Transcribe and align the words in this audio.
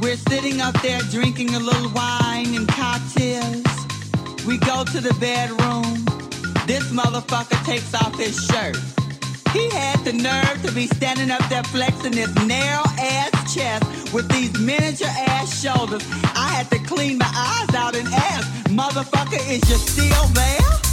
We're 0.00 0.16
sitting 0.16 0.60
up 0.60 0.80
there 0.80 1.00
drinking 1.10 1.54
a 1.54 1.58
little 1.58 1.90
wine 1.90 2.54
and 2.54 2.68
cocktails. 2.68 3.66
We 4.46 4.58
go 4.58 4.84
to 4.84 5.00
the 5.00 5.14
bedroom. 5.18 6.04
This 6.66 6.92
motherfucker 6.92 7.64
takes 7.64 7.92
off 7.94 8.16
his 8.16 8.36
shirt. 8.46 8.76
He 9.52 9.68
had 9.70 9.98
the 10.04 10.12
nerve 10.12 10.62
to 10.62 10.72
be 10.72 10.86
standing 10.86 11.30
up 11.30 11.46
there 11.48 11.64
flexing 11.64 12.12
his 12.12 12.32
narrow 12.46 12.84
ass 12.98 13.54
chest 13.54 14.14
with 14.14 14.28
these 14.30 14.56
miniature 14.60 15.08
ass 15.08 15.60
shoulders. 15.60 16.04
I 16.36 16.48
had 16.48 16.70
to 16.70 16.78
clean 16.78 17.18
my 17.18 17.32
eyes 17.34 17.74
out 17.74 17.96
and 17.96 18.06
ask, 18.08 18.46
motherfucker, 18.68 19.40
is 19.50 19.68
you 19.68 19.76
still 19.76 20.26
there? 20.28 20.87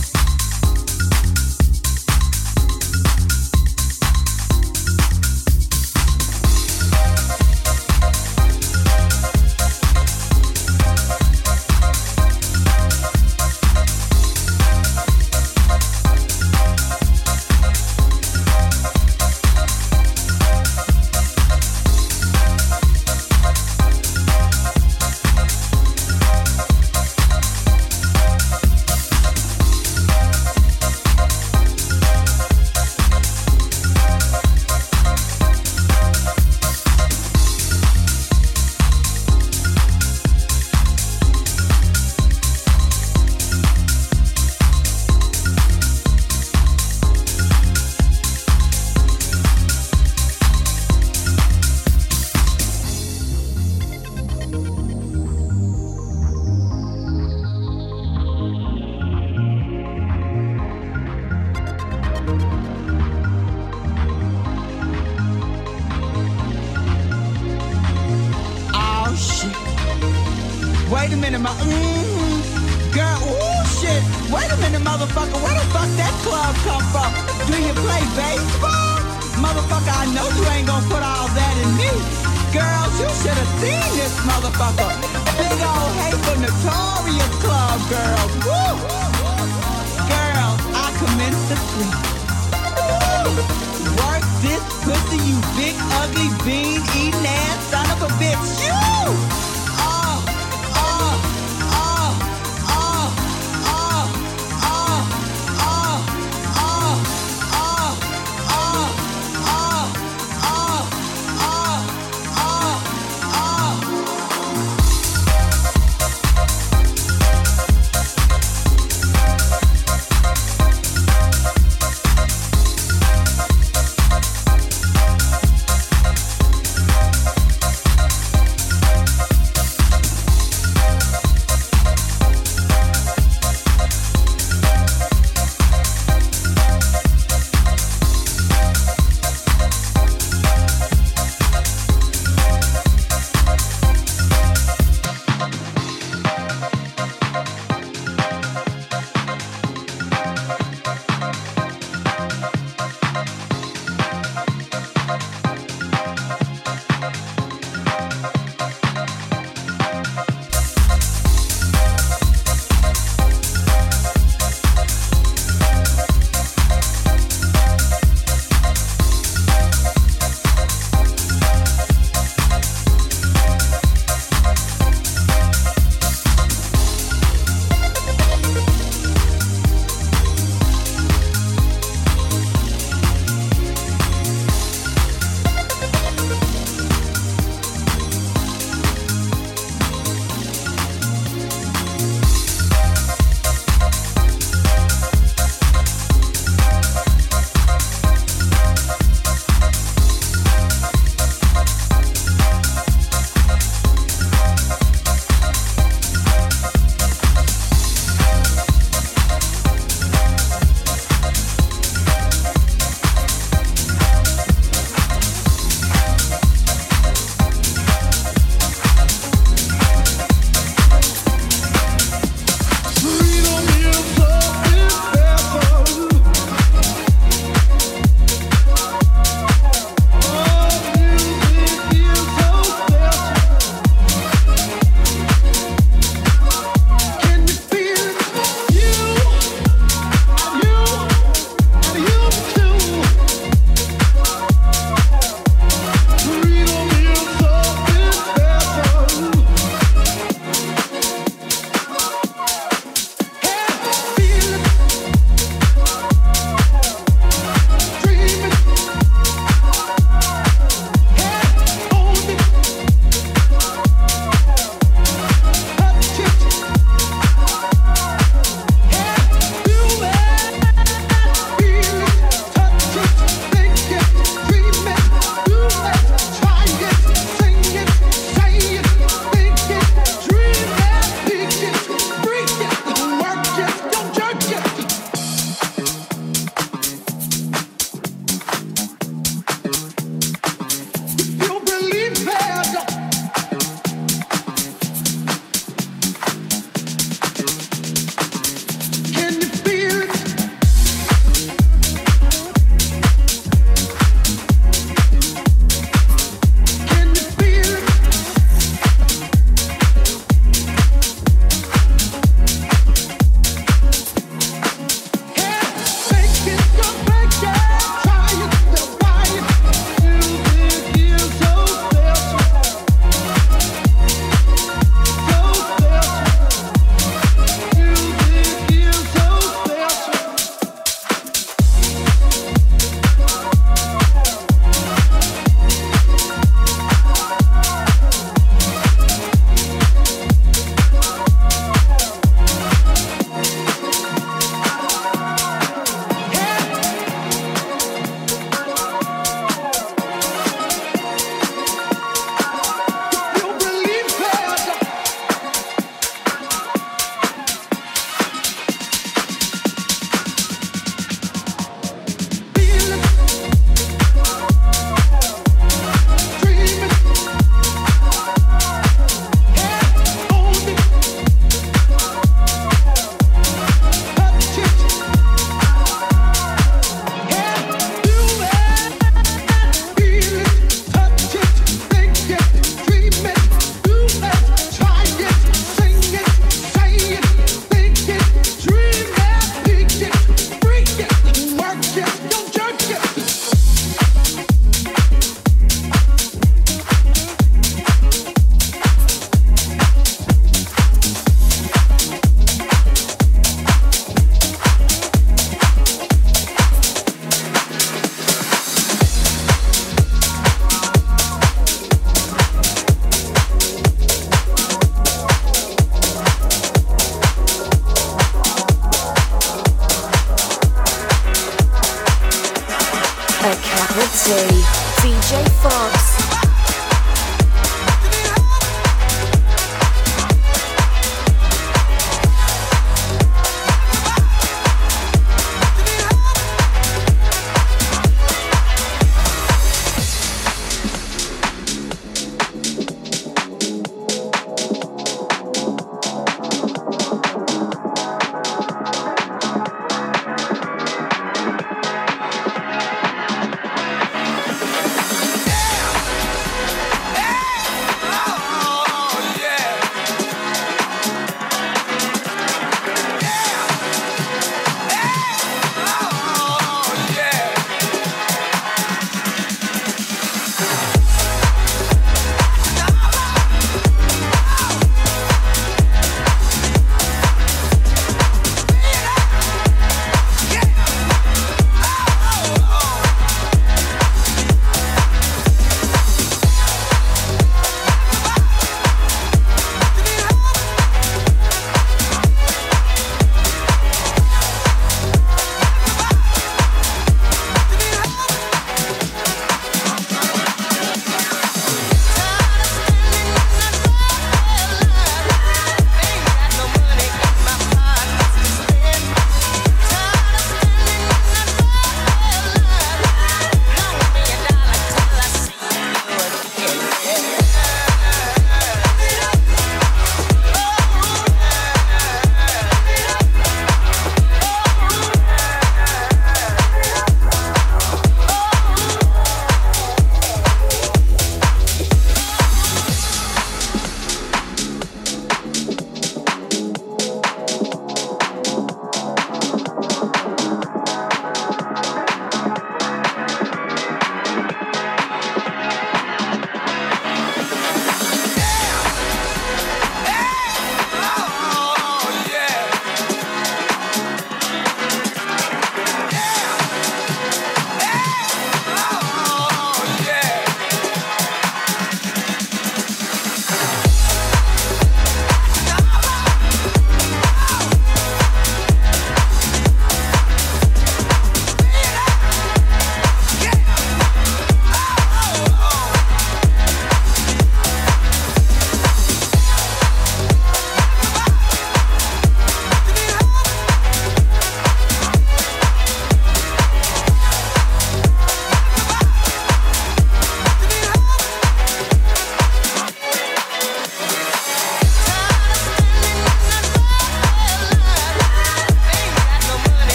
Pussy, 94.84 95.18
you 95.28 95.38
big, 95.58 95.76
ugly, 96.02 96.30
bean 96.46 96.81
eating 96.98 97.26
ass 97.26 97.59
son 97.72 97.88
of 97.92 98.02
a 98.03 98.09
bitch. 98.22 98.66
You 98.66 98.75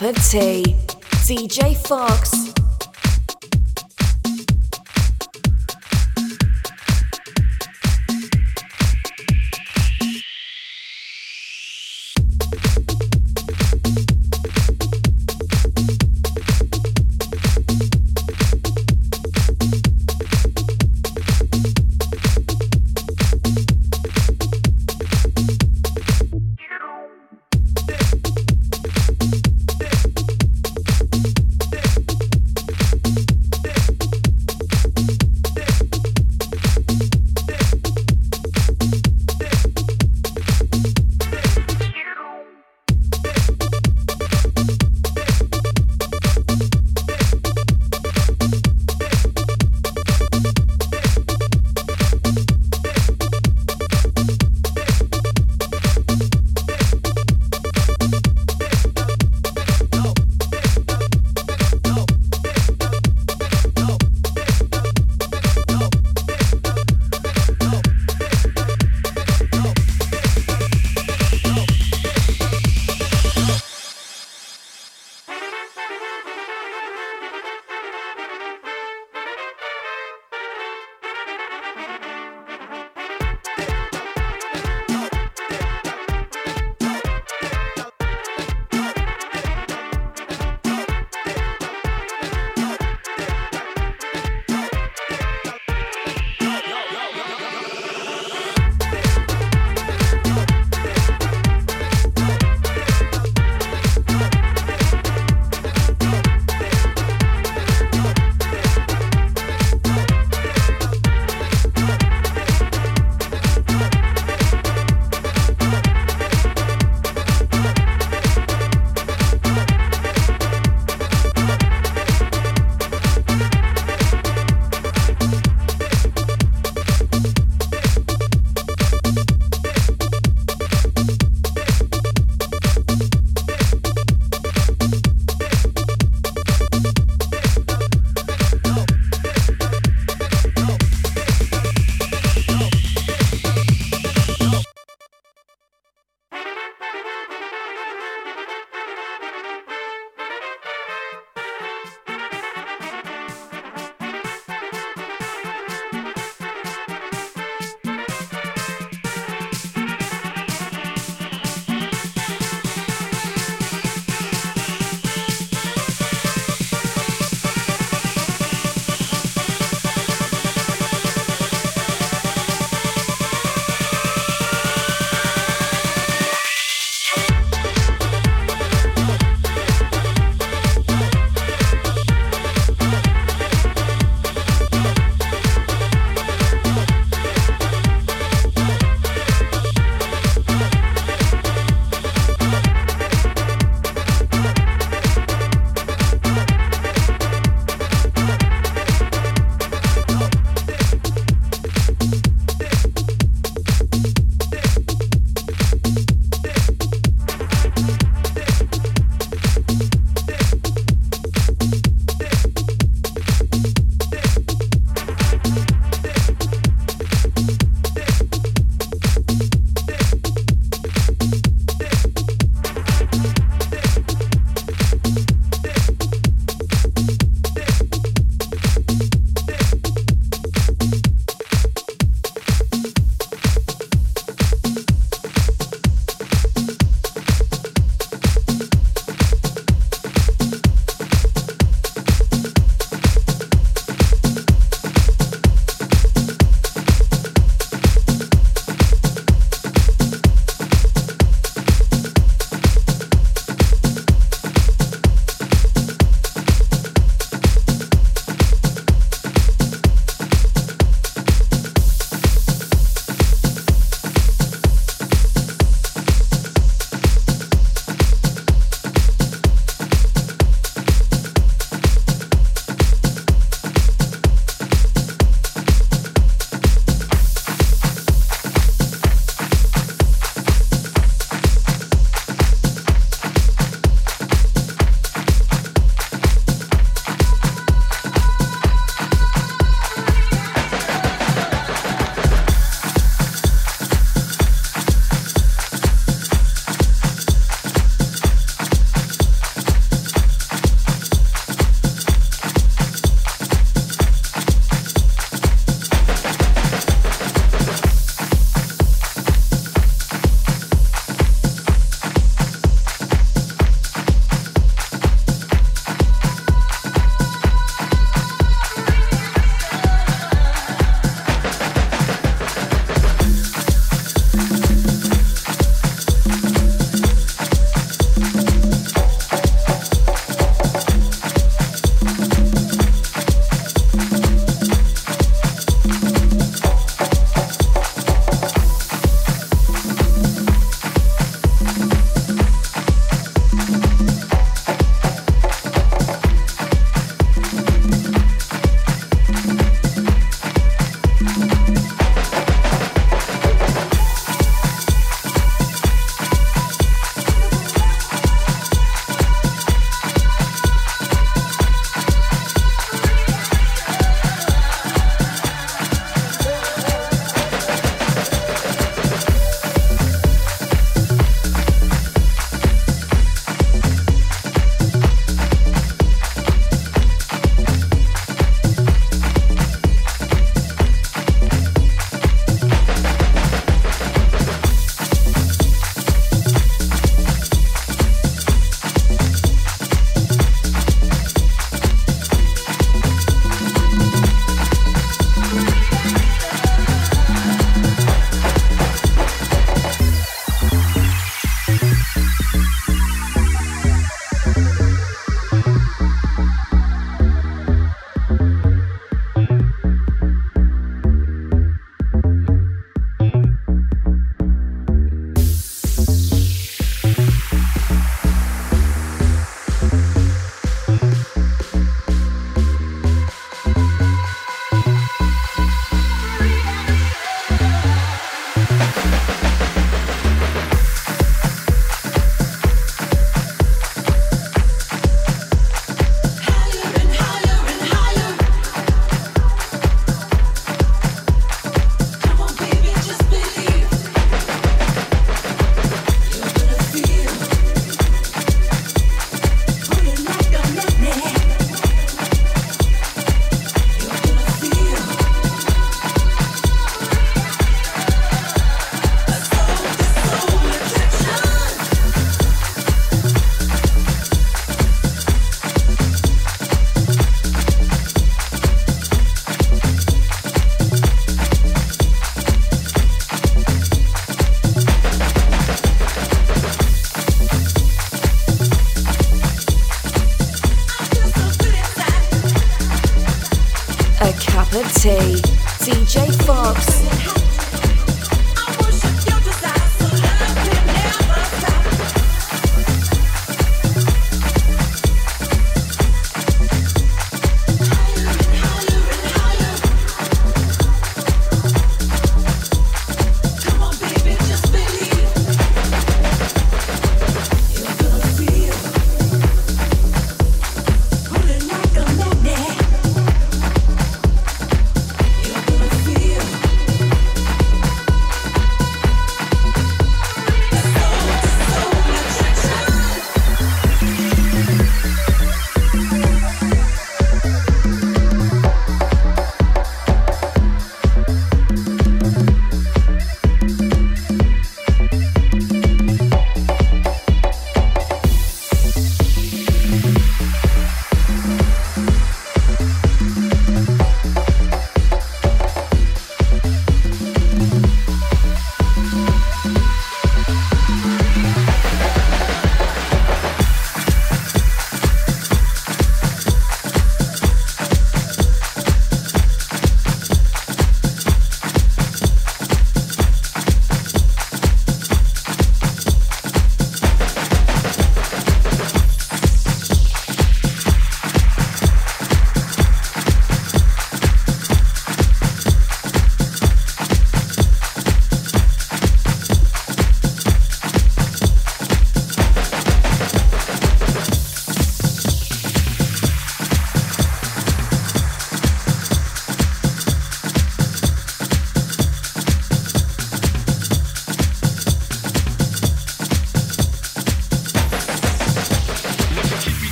cup 0.00 0.16
of 0.16 0.22
Thea. 0.24 0.62
DJ 1.26 1.76
Fox. 1.76 2.39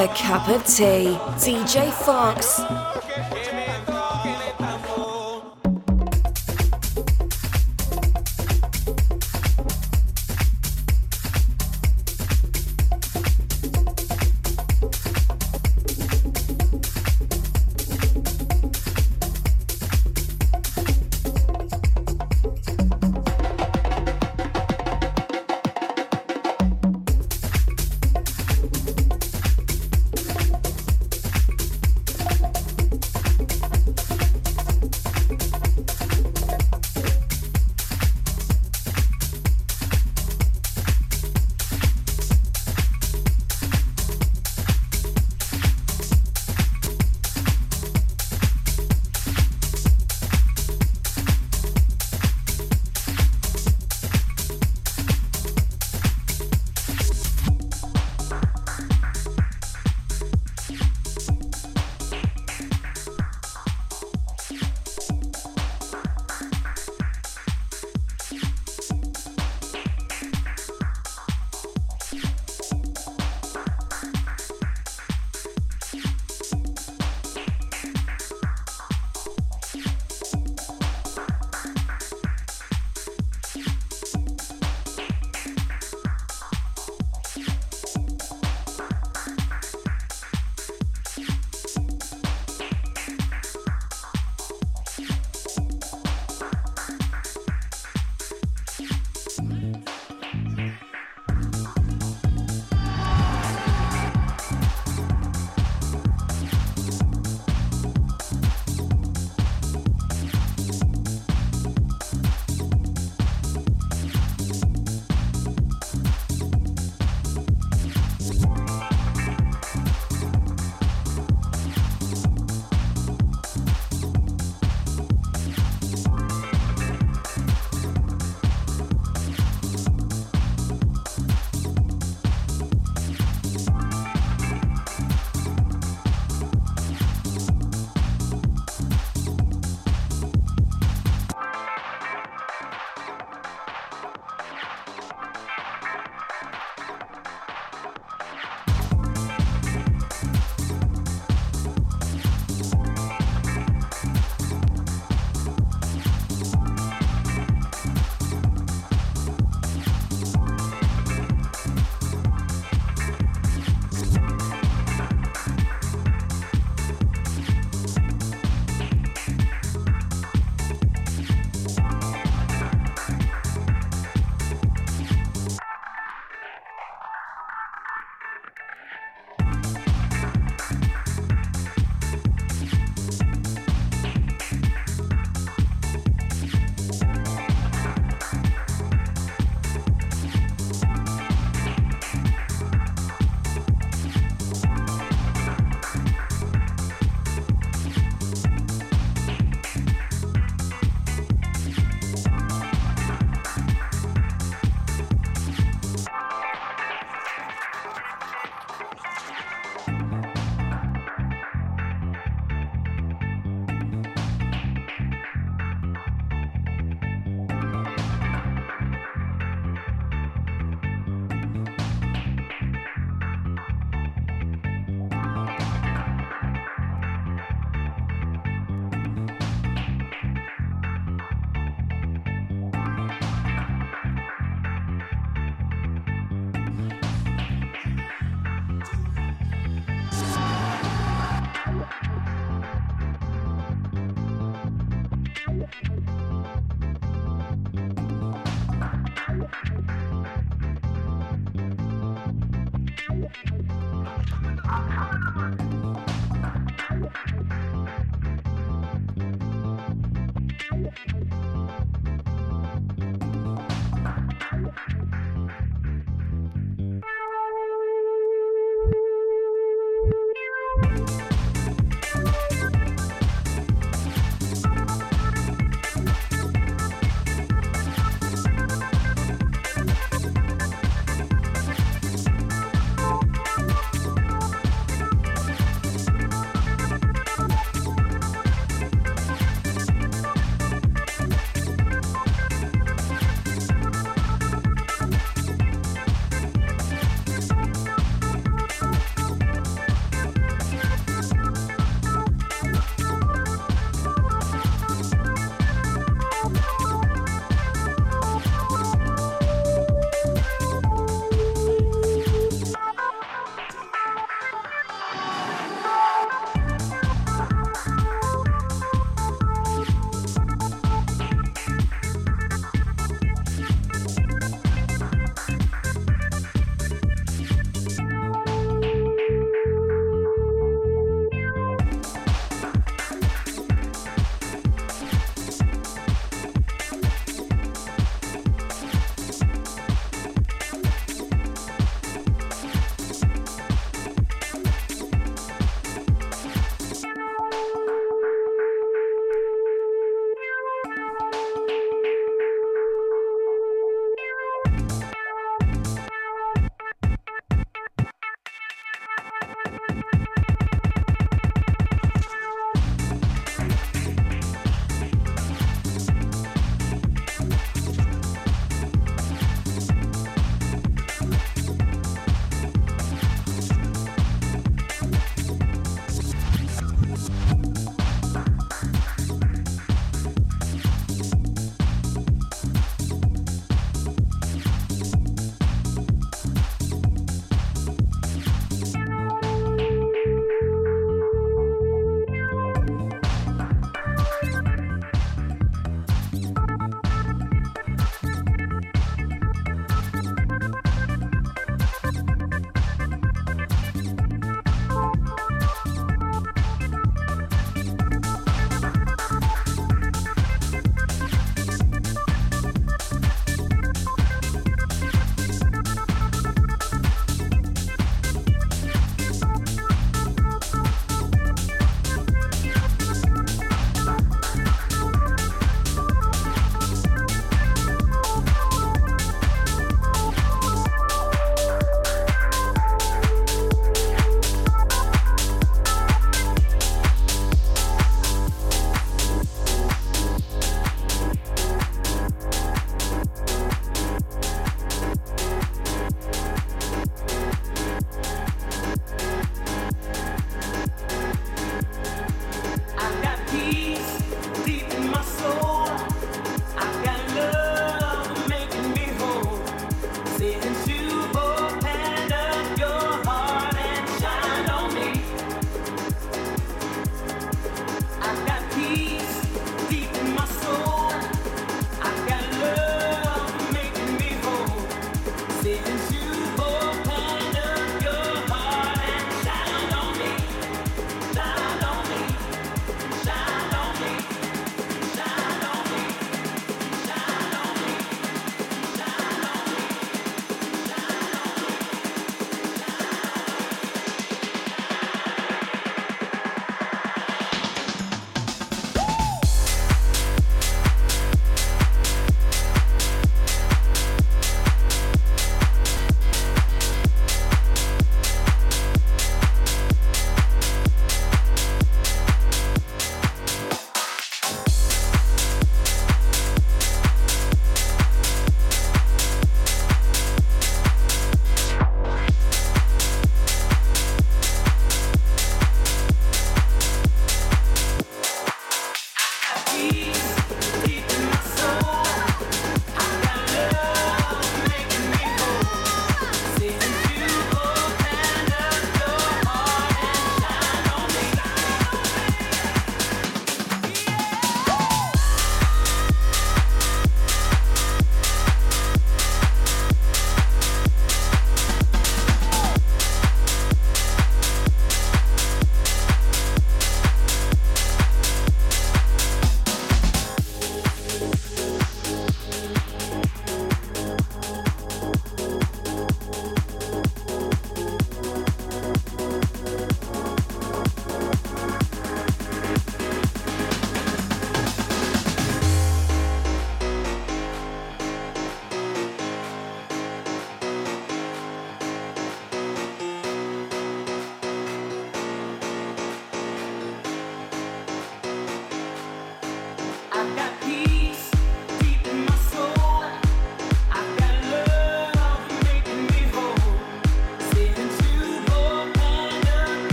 A 0.00 0.08
cup 0.08 0.48
of 0.48 0.62
Thea. 0.64 1.14
DJ 1.36 1.92
Fox. 1.92 2.89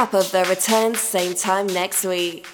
Of 0.00 0.32
the 0.32 0.46
return 0.48 0.94
same 0.94 1.34
time 1.34 1.66
next 1.66 2.06
week. 2.06 2.49